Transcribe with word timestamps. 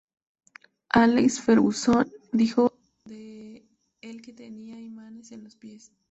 Alex 0.95 1.37
Fergusson 1.41 2.11
dijo 2.31 2.73
de 3.05 3.67
el 4.01 4.23
que 4.23 4.33
tenía 4.33 4.79
imanes 4.79 5.31
en 5.31 5.43
los 5.43 5.55
pies. 5.55 5.91